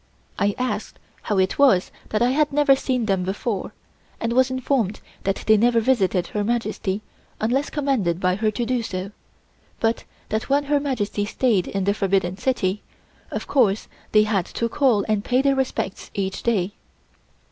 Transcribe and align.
I 0.39 0.55
asked 0.57 0.97
how 1.21 1.37
it 1.37 1.59
was 1.59 1.91
that 2.09 2.23
I 2.23 2.31
had 2.31 2.51
never 2.51 2.75
seen 2.75 3.05
them 3.05 3.21
before, 3.23 3.71
and 4.19 4.33
was 4.33 4.49
informed 4.49 4.99
that 5.25 5.43
they 5.45 5.57
never 5.57 5.79
visited 5.79 6.25
Her 6.25 6.43
Majesty 6.43 7.03
unless 7.39 7.69
commanded 7.69 8.19
by 8.19 8.33
her 8.33 8.49
to 8.49 8.65
do 8.65 8.81
so, 8.81 9.11
but 9.79 10.05
that 10.29 10.49
when 10.49 10.63
Her 10.63 10.79
Majesty 10.79 11.23
stayed 11.25 11.67
in 11.67 11.83
the 11.83 11.93
Forbidden 11.93 12.35
City, 12.37 12.81
of 13.29 13.45
course 13.45 13.87
they 14.11 14.23
had 14.23 14.47
to 14.47 14.67
call 14.67 15.05
and 15.07 15.23
pay 15.23 15.39
their 15.43 15.53
respects 15.55 16.09
each 16.15 16.41
day. 16.41 16.71